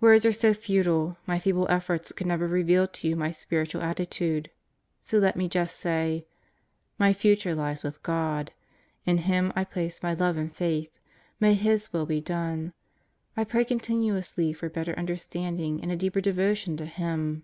Words 0.00 0.24
are 0.24 0.30
so 0.32 0.54
futile, 0.54 1.16
my 1.26 1.40
feeble 1.40 1.66
efforts 1.68 2.12
could 2.12 2.28
never 2.28 2.46
reveal 2.46 2.86
to 2.86 3.08
you 3.08 3.16
my 3.16 3.32
spiritual 3.32 3.82
attitude, 3.82 4.48
so 5.02 5.18
let 5.18 5.34
me 5.36 5.48
just 5.48 5.74
say: 5.74 6.24
My 7.00 7.12
future 7.12 7.52
lies 7.52 7.82
with 7.82 8.00
God. 8.04 8.52
In 9.06 9.18
Him 9.18 9.52
I 9.56 9.64
place 9.64 10.00
my 10.00 10.14
love 10.14 10.36
and 10.36 10.54
faith. 10.54 11.00
May 11.40 11.54
His 11.54 11.92
Will 11.92 12.06
be 12.06 12.20
done. 12.20 12.74
I 13.36 13.42
pray 13.42 13.64
continuously 13.64 14.52
for 14.52 14.66
a 14.66 14.70
better 14.70 14.96
understanding 14.96 15.80
and 15.82 15.90
a 15.90 15.96
deeper 15.96 16.20
devotion 16.20 16.76
to 16.76 16.86
Him. 16.86 17.42